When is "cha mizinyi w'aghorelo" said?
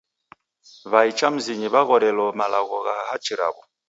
1.17-2.25